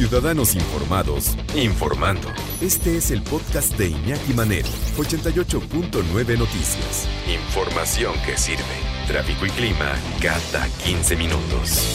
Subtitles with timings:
[0.00, 2.26] Ciudadanos informados, informando.
[2.62, 4.66] Este es el podcast de Iñaki Manero,
[4.96, 7.06] 88.9 Noticias.
[7.28, 8.64] Información que sirve.
[9.06, 11.86] Tráfico y clima cada 15 minutos.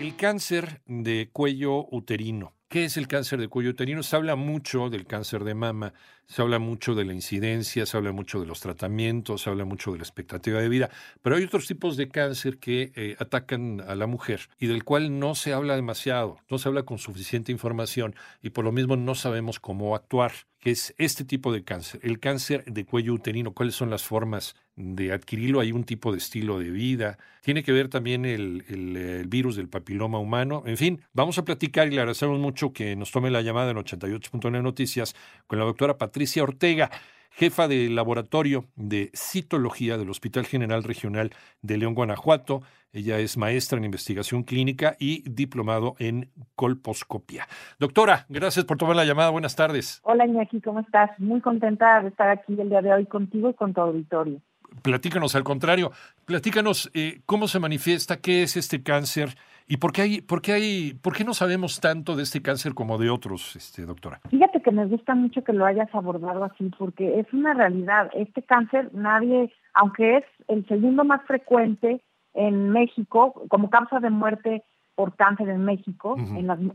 [0.00, 2.54] El cáncer de cuello uterino.
[2.68, 4.02] ¿Qué es el cáncer de cuello uterino?
[4.02, 5.92] Se habla mucho del cáncer de mama,
[6.26, 9.92] se habla mucho de la incidencia, se habla mucho de los tratamientos, se habla mucho
[9.92, 10.90] de la expectativa de vida,
[11.22, 15.18] pero hay otros tipos de cáncer que eh, atacan a la mujer y del cual
[15.18, 19.14] no se habla demasiado, no se habla con suficiente información y por lo mismo no
[19.14, 20.32] sabemos cómo actuar
[20.64, 24.56] que es este tipo de cáncer, el cáncer de cuello uterino, cuáles son las formas
[24.76, 29.26] de adquirirlo, hay un tipo de estilo de vida, tiene que ver también el, el,
[29.28, 33.12] virus del papiloma humano, en fin, vamos a platicar y le agradecemos mucho que nos
[33.12, 35.14] tome la llamada en 88.9 Noticias
[35.46, 36.90] con la doctora Patricia Ortega
[37.34, 41.30] jefa del laboratorio de citología del Hospital General Regional
[41.62, 42.62] de León, Guanajuato.
[42.92, 47.48] Ella es maestra en investigación clínica y diplomado en colposcopia.
[47.80, 49.30] Doctora, gracias por tomar la llamada.
[49.30, 50.00] Buenas tardes.
[50.04, 51.10] Hola Iñaki, ¿cómo estás?
[51.18, 54.40] Muy contenta de estar aquí el día de hoy contigo y con tu auditorio.
[54.82, 55.92] Platícanos, al contrario,
[56.24, 59.36] platícanos eh, cómo se manifiesta, qué es este cáncer
[59.66, 62.74] ¿Y por qué, hay, por, qué hay, por qué no sabemos tanto de este cáncer
[62.74, 64.20] como de otros, este, doctora?
[64.28, 68.10] Fíjate que me gusta mucho que lo hayas abordado así, porque es una realidad.
[68.14, 72.02] Este cáncer, nadie, aunque es el segundo más frecuente
[72.34, 76.16] en México, como causa de muerte por cáncer en México,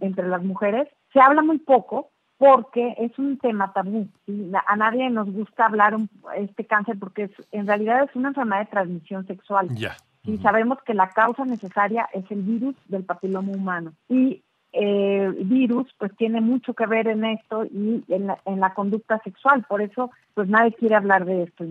[0.02, 4.08] entre las mujeres, se habla muy poco porque es un tema tabú.
[4.66, 5.96] A nadie nos gusta hablar
[6.38, 9.68] este cáncer porque es, en realidad es una enfermedad de transmisión sexual.
[9.76, 9.96] Ya.
[10.26, 13.94] Y sabemos que la causa necesaria es el virus del papiloma humano.
[14.08, 18.74] Y eh, virus pues tiene mucho que ver en esto y en la, en la
[18.74, 19.66] conducta sexual.
[19.68, 21.66] Por eso pues nadie quiere hablar de esto.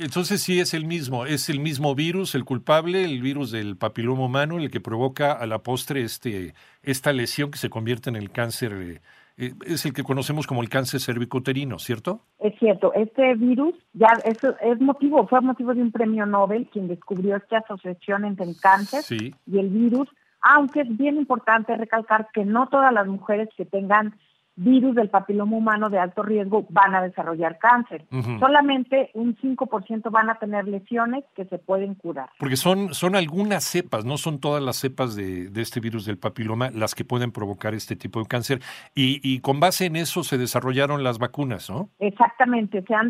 [0.00, 4.24] Entonces sí es el mismo, es el mismo virus, el culpable, el virus del papiloma
[4.24, 8.30] humano, el que provoca a la postre este, esta lesión que se convierte en el
[8.30, 9.02] cáncer.
[9.38, 12.22] Eh, es el que conocemos como el cáncer cervicuterino, ¿cierto?
[12.40, 16.88] Es cierto, este virus ya es, es motivo, fue motivo de un premio Nobel quien
[16.88, 20.08] descubrió esta asociación entre el cáncer y el virus,
[20.40, 24.16] aunque es bien importante recalcar que no todas las mujeres que tengan
[24.58, 28.04] virus del papiloma humano de alto riesgo van a desarrollar cáncer.
[28.38, 32.30] Solamente un 5% van a tener lesiones que se pueden curar.
[32.38, 36.70] Porque son, son algunas cepas, no son todas las cepas de, este virus del papiloma
[36.70, 38.60] las que pueden provocar este tipo de cáncer.
[38.94, 41.88] Y, y con base en eso se desarrollaron las vacunas, ¿no?
[41.98, 42.82] Exactamente.
[42.82, 43.08] Se han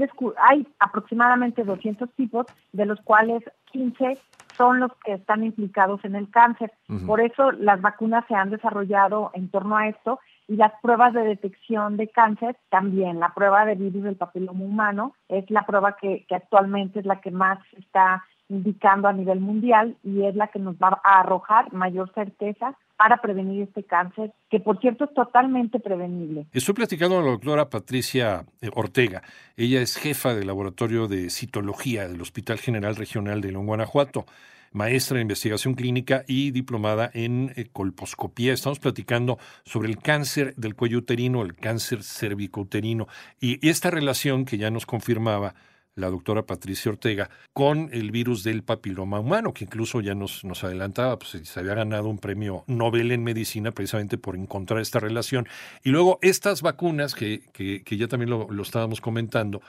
[0.48, 3.42] hay aproximadamente 200 tipos, de los cuales
[3.72, 4.18] 15
[4.56, 6.72] son los que están implicados en el cáncer.
[7.06, 11.20] Por eso las vacunas se han desarrollado en torno a esto y las pruebas de
[11.20, 13.20] detección de cáncer también.
[13.20, 17.30] La prueba de virus del papiloma humano es la prueba que, actualmente es la que
[17.30, 22.10] más está indicando a nivel mundial y es la que nos va a arrojar mayor
[22.14, 26.46] certeza para prevenir este cáncer, que por cierto es totalmente prevenible.
[26.52, 29.22] Estoy platicando con la doctora Patricia eh, Ortega.
[29.56, 34.24] Ella es jefa del laboratorio de citología del Hospital General Regional de León, Guanajuato
[34.72, 38.52] maestra en investigación clínica y diplomada en eh, colposcopía.
[38.52, 43.08] Estamos platicando sobre el cáncer del cuello uterino, el cáncer cervicouterino
[43.40, 45.54] y esta relación que ya nos confirmaba
[45.98, 50.64] la doctora Patricia Ortega con el virus del papiloma humano, que incluso ya nos, nos
[50.64, 55.46] adelantaba, pues se había ganado un premio Nobel en medicina precisamente por encontrar esta relación.
[55.82, 59.60] Y luego estas vacunas, que, que, que ya también lo, lo estábamos comentando,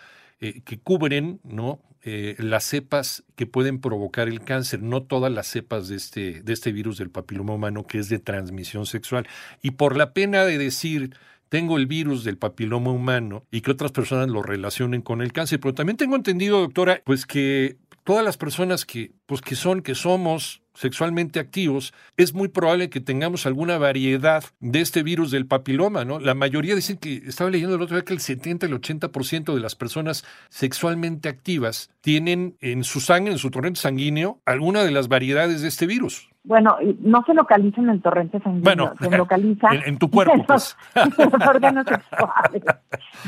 [0.41, 1.81] eh, que cubren ¿no?
[2.01, 6.53] Eh, las cepas que pueden provocar el cáncer, no todas las cepas de este, de
[6.53, 9.27] este virus del papiloma humano que es de transmisión sexual.
[9.61, 11.15] Y por la pena de decir
[11.49, 15.59] tengo el virus del papiloma humano y que otras personas lo relacionen con el cáncer,
[15.59, 19.95] pero también tengo entendido, doctora, pues que todas las personas que, pues que son, que
[19.95, 26.05] somos sexualmente activos, es muy probable que tengamos alguna variedad de este virus del papiloma,
[26.05, 26.19] ¿no?
[26.19, 29.59] La mayoría dicen que, estaba leyendo el otro día que el 70, el 80% de
[29.59, 35.09] las personas sexualmente activas tienen en su sangre, en su torrente sanguíneo, alguna de las
[35.09, 36.29] variedades de este virus.
[36.45, 40.77] Bueno, no se localiza en el torrente sanguíneo, bueno, se localiza en, tu cuerpo, pues.
[40.95, 42.63] en los órganos sexuales.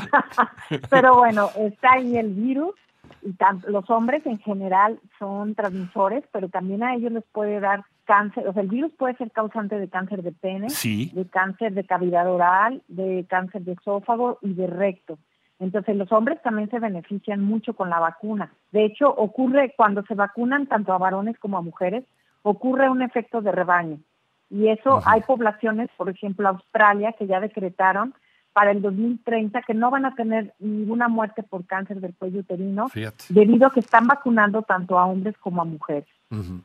[0.88, 2.74] Pero bueno, está ahí el virus
[3.22, 3.34] y
[3.70, 8.52] los hombres en general son transmisores, pero también a ellos les puede dar cáncer, o
[8.52, 12.82] sea, el virus puede ser causante de cáncer de pene, de cáncer de cavidad oral,
[12.88, 15.18] de cáncer de esófago y de recto.
[15.60, 18.52] Entonces los hombres también se benefician mucho con la vacuna.
[18.72, 22.04] De hecho, ocurre cuando se vacunan tanto a varones como a mujeres,
[22.42, 23.98] ocurre un efecto de rebaño.
[24.50, 28.12] Y eso hay poblaciones, por ejemplo, Australia, que ya decretaron
[28.52, 32.90] para el 2030 que no van a tener ninguna muerte por cáncer del cuello uterino
[33.28, 36.08] debido a que están vacunando tanto a hombres como a mujeres.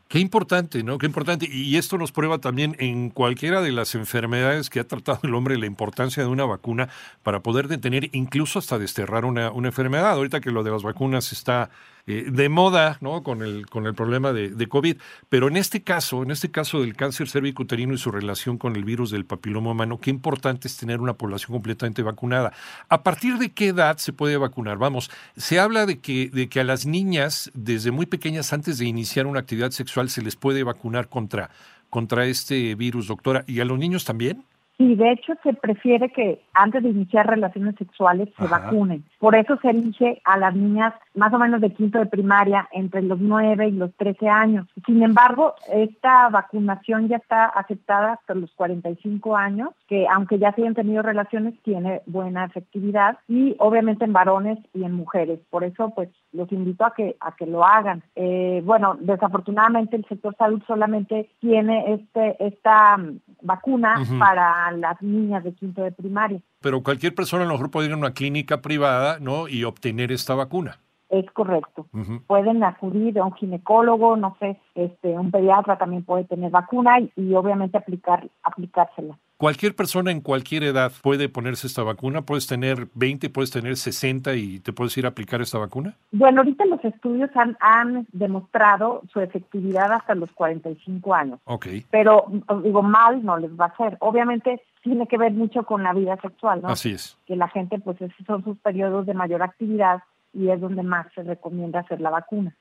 [0.07, 0.97] Qué importante, ¿no?
[0.97, 1.45] Qué importante.
[1.51, 5.57] Y esto nos prueba también en cualquiera de las enfermedades que ha tratado el hombre
[5.57, 6.87] la importancia de una vacuna
[7.21, 10.11] para poder detener, incluso hasta desterrar una, una enfermedad.
[10.11, 11.69] Ahorita que lo de las vacunas está
[12.09, 13.21] eh, de moda, ¿no?
[13.21, 14.95] Con el, con el problema de, de, COVID.
[15.27, 18.85] Pero en este caso, en este caso del cáncer cervicuterino y su relación con el
[18.85, 22.53] virus del papiloma humano, qué importante es tener una población completamente vacunada.
[22.87, 24.77] ¿A partir de qué edad se puede vacunar?
[24.77, 28.85] Vamos, se habla de que, de que a las niñas, desde muy pequeñas, antes de
[28.85, 31.49] iniciar una actividad sexual, se les puede vacunar contra,
[31.89, 33.43] contra este virus, doctora.
[33.47, 34.45] ¿Y a los niños también?
[34.77, 39.03] Sí, de hecho se prefiere que antes de iniciar relaciones sexuales se vacunen.
[39.17, 43.01] Por eso se elige a las niñas más o menos de quinto de primaria entre
[43.01, 44.67] los 9 y los 13 años.
[44.85, 50.61] Sin embargo, esta vacunación ya está aceptada hasta los 45 años, que aunque ya se
[50.61, 55.39] hayan tenido relaciones, tiene buena efectividad y obviamente en varones y en mujeres.
[55.49, 58.03] Por eso, pues los invito a que a que lo hagan.
[58.15, 65.43] Eh, bueno, desafortunadamente el sector salud solamente tiene este esta mm, vacuna para las niñas
[65.43, 66.39] de quinto de primaria.
[66.61, 69.47] Pero cualquier persona a lo mejor puede ir a una clínica privada, ¿no?
[69.47, 70.79] Y obtener esta vacuna.
[71.09, 71.87] Es correcto.
[72.27, 77.11] Pueden acudir a un ginecólogo, no sé, este, un pediatra también puede tener vacuna y,
[77.15, 79.17] y obviamente aplicar, aplicársela.
[79.37, 82.23] Cualquier persona en cualquier edad puede ponerse esta vacuna.
[82.23, 85.95] Puedes tener 20, puedes tener 60 y te puedes ir a aplicar esta vacuna.
[86.11, 91.39] Bueno, ahorita los estudios han, han demostrado su efectividad hasta los 45 años.
[91.43, 91.67] Ok.
[91.91, 92.25] Pero
[92.63, 93.97] digo, mal no les va a hacer.
[93.99, 96.69] Obviamente tiene que ver mucho con la vida sexual, ¿no?
[96.69, 97.15] Así es.
[97.27, 100.01] Que la gente, pues esos son sus periodos de mayor actividad
[100.37, 102.55] y es donde más se recomienda hacer la vacuna.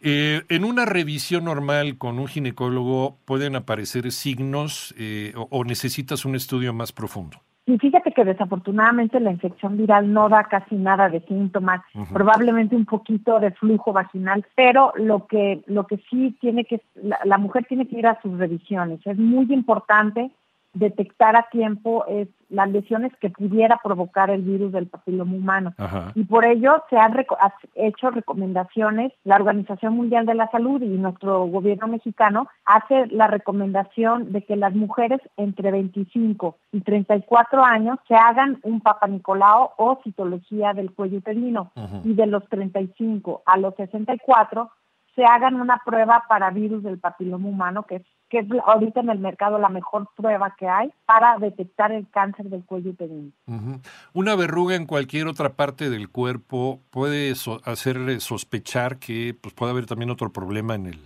[0.00, 6.24] eh, en una revisión normal con un ginecólogo pueden aparecer signos eh, o, o, necesitas
[6.24, 7.38] un estudio más profundo.
[7.66, 12.12] Y fíjate que desafortunadamente la infección viral no da casi nada de síntomas, uh -huh.
[12.14, 17.18] probablemente un poquito de flujo vaginal, pero lo que lo que sí tiene que la,
[17.24, 19.06] la mujer tiene que ir a sus revisiones.
[19.06, 20.30] Es muy importante
[20.78, 25.74] detectar a tiempo es las lesiones que pudiera provocar el virus del papiloma humano.
[25.76, 26.12] Ajá.
[26.14, 27.36] Y por ello se han reco
[27.74, 34.32] hecho recomendaciones, la Organización Mundial de la Salud y nuestro gobierno mexicano hace la recomendación
[34.32, 40.72] de que las mujeres entre 25 y 34 años se hagan un papanicolao o citología
[40.72, 42.00] del cuello uterino Ajá.
[42.04, 44.70] y de los 35 a los 64
[45.18, 49.10] se hagan una prueba para virus del papiloma humano, que es, que es ahorita en
[49.10, 53.30] el mercado la mejor prueba que hay para detectar el cáncer del cuello uterino.
[53.46, 53.80] Uh -huh.
[54.12, 59.72] Una verruga en cualquier otra parte del cuerpo puede so hacerle sospechar que pues, puede
[59.72, 60.98] haber también otro problema en el,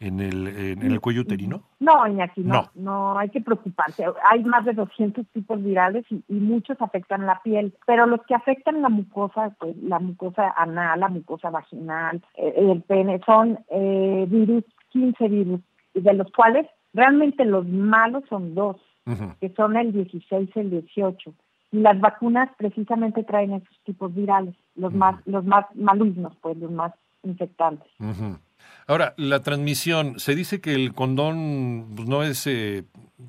[0.00, 1.62] en el, en el cuello uterino?
[1.80, 4.04] No, Iñaki, no, no, no, hay que preocuparse.
[4.30, 8.34] Hay más de 200 tipos virales y, y, muchos afectan la piel, pero los que
[8.34, 14.26] afectan la mucosa, pues la mucosa anal, la mucosa vaginal, eh, el pene, son eh,
[14.28, 15.60] virus, 15 virus,
[15.94, 18.76] de los cuales realmente los malos son dos,
[19.06, 19.36] uh -huh.
[19.40, 21.34] que son el 16 y el 18.
[21.72, 24.98] Y las vacunas precisamente traen esos tipos virales, los uh -huh.
[24.98, 26.92] más, los más malignos, pues los más
[27.22, 27.88] infectantes.
[27.98, 28.38] Uh -huh.
[28.86, 32.84] Ahora, la transmisión, se dice que el condón pues, no es eh,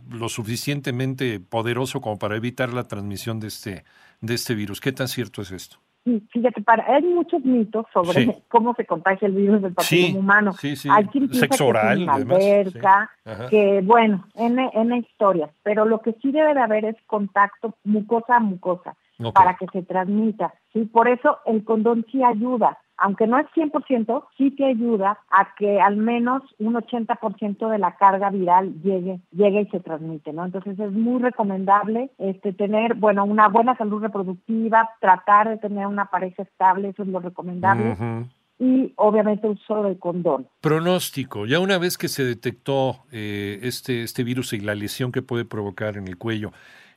[0.10, 3.84] lo suficientemente poderoso como para evitar la transmisión de este,
[4.22, 4.80] de este virus.
[4.80, 5.78] ¿Qué tan cierto es esto?
[6.04, 8.36] Sí, fíjate, para, hay muchos mitos sobre sí.
[8.48, 10.54] cómo se contagia el virus del papiloma sí, humano.
[10.54, 10.90] Sí, sí.
[10.92, 13.12] Hay quien piensa Sexo oral, que es una alberca,
[13.50, 18.38] que bueno, en, en historias, pero lo que sí debe de haber es contacto mucosa
[18.38, 19.32] a mucosa okay.
[19.32, 20.54] para que se transmita.
[20.74, 25.56] Sí, por eso el condón sí ayuda aunque no es 100%, sí que ayuda a
[25.56, 30.46] que al menos un 80% de la carga viral llegue, llegue y se transmite, ¿no?
[30.46, 36.06] Entonces es muy recomendable este, tener, bueno, una buena salud reproductiva, tratar de tener una
[36.06, 37.92] pareja estable, eso es lo recomendable.
[37.92, 38.26] Uh -huh
[38.60, 40.48] y obviamente uso de condón.
[40.60, 45.22] Pronóstico, ya una vez que se detectó eh, este, este virus y la lesión que
[45.22, 46.52] puede provocar en el cuello,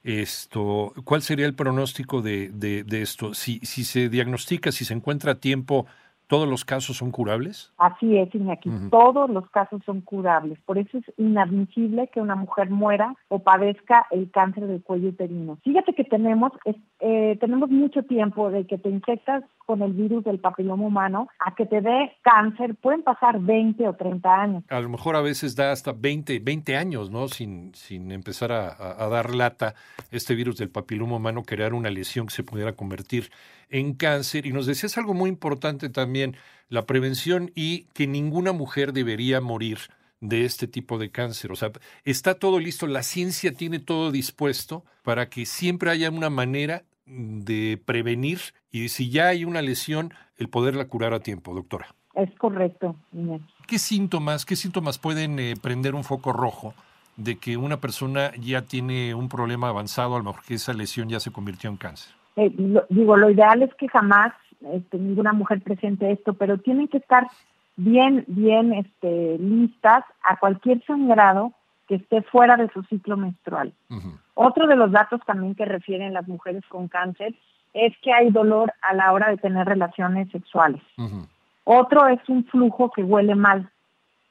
[0.05, 3.35] esto, ¿cuál sería el pronóstico de, de, esto?
[3.35, 5.87] Si, si se diagnostica, si se encuentra a tiempo,
[6.33, 7.75] ¿Todos los casos son curables?
[7.77, 8.71] Así es, Iñaki.
[8.71, 8.91] Uh -huh.
[8.91, 10.59] Todos los casos son curables.
[10.65, 15.59] Por eso es inadmisible que una mujer muera o padezca el cáncer del cuello uterino.
[15.63, 16.51] Fíjate que tenemos,
[17.01, 21.55] eh, tenemos mucho tiempo de que te infectas con el virus del papiloma humano a
[21.55, 22.77] que te dé cáncer.
[22.77, 24.65] Pueden pasar 20 o 30 años.
[24.71, 27.29] A lo mejor a veces da hasta 20, 20 años, ¿no?
[27.29, 29.75] Sin, sin empezar a, a, a dar lata
[30.11, 33.31] este virus del papiloma humano, crear una lesión que se pudiera convertir
[33.73, 34.47] en cáncer.
[34.47, 36.22] Y nos decías algo muy importante también,
[36.69, 39.79] la prevención y que ninguna mujer debería morir
[40.21, 41.53] de este tipo de cáncer.
[41.53, 41.71] O sea,
[42.05, 47.81] está todo listo, la ciencia tiene todo dispuesto para que siempre haya una manera de
[47.85, 48.39] prevenir
[48.71, 51.89] y si ya hay una lesión, el poderla curar a tiempo, doctora.
[52.15, 52.97] Es correcto.
[53.67, 56.75] ¿Qué síntomas, qué síntomas pueden eh, prender un foco rojo
[57.17, 61.09] de que una persona ya tiene un problema avanzado, a lo mejor que esa lesión
[61.09, 62.15] ya se convirtió en cáncer?
[62.37, 62.51] Eh,
[62.89, 64.33] digo, lo ideal es que jamás
[64.73, 67.27] este, ninguna mujer presente esto, pero tienen que estar
[67.77, 71.53] bien, bien este, listas a cualquier sangrado
[71.89, 73.73] que esté fuera de su ciclo menstrual.
[74.35, 77.35] Otro de los datos también que refieren las mujeres con cáncer
[77.75, 80.83] es que hay dolor a la hora de tener relaciones sexuales.
[81.65, 83.71] Otro es un flujo que huele mal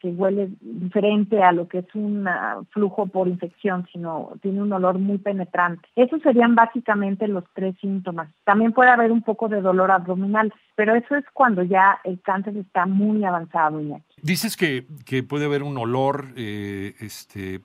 [0.01, 2.27] que huele diferente a lo que es un
[2.72, 5.88] flujo por infección, sino tiene un olor muy penetrante.
[5.96, 8.29] Esos serían básicamente los tres síntomas.
[8.43, 12.58] También puede haber un poco de dolor abdominal, pero eso es cuando ya el cáncer
[12.58, 13.81] está muy avanzado.
[14.22, 14.86] Dices que,
[15.24, 17.62] puede haber un olor eh, este,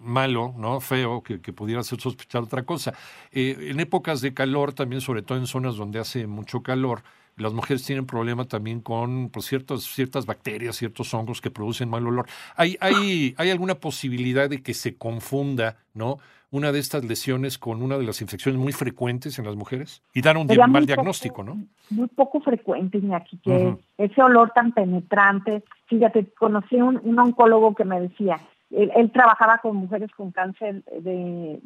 [0.00, 0.80] malo, ¿no?
[0.80, 2.94] Feo, que, pudiera ser sospechar otra cosa.
[3.32, 7.02] Eh, en épocas de calor, también sobre todo en zonas donde hace mucho calor,
[7.36, 12.26] las mujeres tienen problema también con pues, ciertas bacterias, ciertos hongos que producen mal olor.
[12.56, 16.18] ¿Hay, hay, ¿Hay alguna posibilidad de que se confunda ¿no?
[16.50, 20.02] una de estas lesiones con una de las infecciones muy frecuentes en las mujeres?
[20.14, 21.58] Y dar un mal diagnóstico, ¿no?
[21.90, 25.62] Muy poco frecuente, Iñaki, que ese olor tan penetrante.
[25.86, 31.60] Fíjate, conocí un, un oncólogo que me decía, él, trabajaba con mujeres con cáncer de,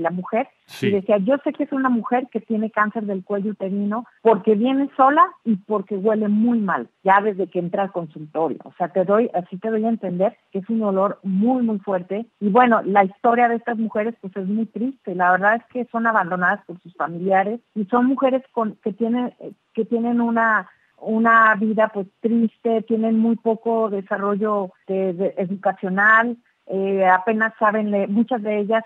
[0.00, 0.48] la mujer
[0.82, 4.54] y decía, yo sé que es una mujer que tiene cáncer del cuello uterino porque
[4.54, 8.58] viene sola y porque huele muy mal, ya desde que entra al consultorio.
[8.64, 11.78] O sea, te doy, así te doy a entender que es un olor muy, muy
[11.78, 12.26] fuerte.
[12.40, 15.14] Y bueno, la historia de estas mujeres pues es muy triste.
[15.14, 19.32] La verdad es que son abandonadas por sus familiares y son mujeres con, que tienen,
[19.72, 20.68] que tienen una
[21.04, 28.60] una vida pues triste, tienen muy poco desarrollo educacional, eh, apenas saben leer, muchas de
[28.60, 28.84] ellas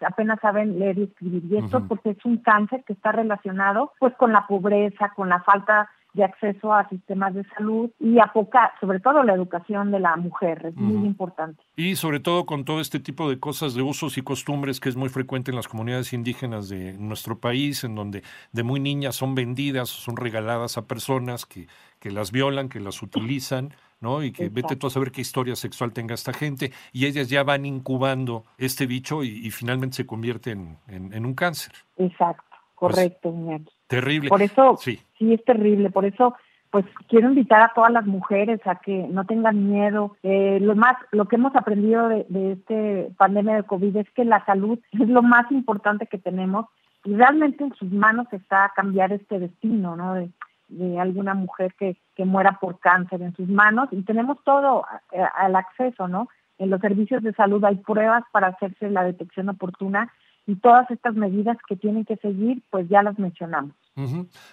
[0.00, 1.44] apenas saben leer y escribir.
[1.44, 5.40] Y esto porque es un cáncer que está relacionado pues con la pobreza, con la
[5.40, 10.00] falta de acceso a sistemas de salud y a poca, sobre todo la educación de
[10.00, 11.62] la mujer, es muy importante.
[11.76, 14.96] Y sobre todo con todo este tipo de cosas de usos y costumbres que es
[14.96, 19.36] muy frecuente en las comunidades indígenas de nuestro país, en donde de muy niñas son
[19.36, 21.68] vendidas, son regaladas a personas que,
[22.00, 23.70] que las violan, que las utilizan.
[24.00, 24.22] ¿no?
[24.22, 27.42] Y que vete tú a saber qué historia sexual tenga esta gente, y ellas ya
[27.42, 31.72] van incubando este bicho y, finalmente se convierte en, en, un cáncer.
[31.96, 32.44] Exacto,
[32.78, 33.32] pues correcto,
[33.88, 34.28] Terrible.
[34.28, 35.00] Por eso, sí.
[35.18, 35.90] sí, es terrible.
[35.90, 36.36] Por eso,
[36.70, 40.16] pues quiero invitar a todas las mujeres a que no tengan miedo.
[40.22, 44.24] Eh, lo más, lo que hemos aprendido de, de este pandemia de COVID es que
[44.24, 46.66] la salud es lo más importante que tenemos
[47.04, 50.14] y realmente en sus manos está cambiar este destino, ¿no?
[50.14, 50.30] De,
[50.68, 55.22] de alguna mujer que, que muera por cáncer en sus manos y tenemos todo eh,
[55.36, 56.28] al acceso, ¿no?
[56.58, 60.12] En los servicios de salud hay pruebas para hacerse la detección oportuna
[60.48, 63.74] y todas estas medidas que tienen que seguir, pues ya las mencionamos.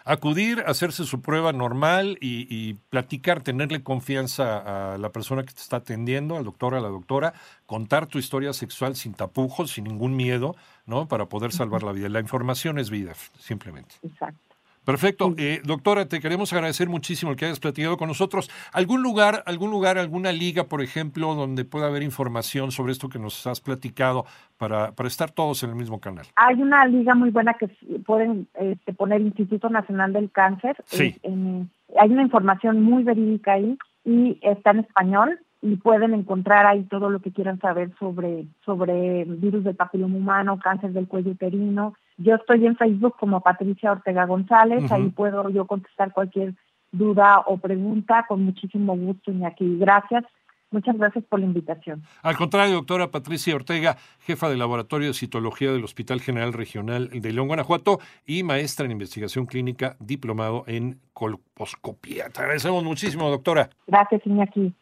[0.04, 5.78] Acudir, hacerse su prueba normal y, platicar, tenerle confianza a la persona que te está
[5.78, 7.34] atendiendo, al doctor, a la doctora,
[7.66, 11.08] contar tu historia sexual sin tapujos, sin ningún miedo, ¿no?
[11.08, 12.10] Para poder salvar la vida.
[12.10, 13.96] La información es vida, simplemente.
[14.04, 14.55] Exacto.
[14.86, 15.34] Perfecto.
[15.38, 18.50] Eh, doctora, te queremos agradecer muchísimo el que hayas platicado con nosotros.
[18.72, 23.20] ¿Algún lugar, algún lugar, alguna liga, por ejemplo, donde pueda haber información sobre esto que
[23.20, 24.26] nos has platicado
[24.58, 26.26] para, para estar todos en el mismo canal?
[26.36, 27.68] Hay una liga muy buena que
[28.06, 30.76] pueden este, poner Instituto Nacional del Cáncer.
[30.86, 31.16] Sí.
[31.24, 37.10] hay una información muy verídica ahí y está en español y pueden encontrar ahí todo
[37.10, 41.96] lo que quieran saber sobre, sobre virus del papiloma humano, cáncer del cuello uterino.
[42.18, 46.54] Yo estoy en Facebook como Patricia Ortega González, ahí puedo yo contestar cualquier
[46.92, 49.80] duda o pregunta con muchísimo gusto, Iñaki.
[49.80, 50.24] Gracias.
[50.70, 52.04] Muchas gracias por la invitación.
[52.22, 57.34] Al contrario, doctora Patricia Ortega, jefa del Laboratorio de Citología del Hospital General Regional de
[57.34, 62.30] León, Guanajuato, y maestra en investigación clínica, diplomado en colposcopía.
[62.30, 63.70] Te agradecemos muchísimo, doctora.
[63.88, 64.76] Gracias, Iñaki.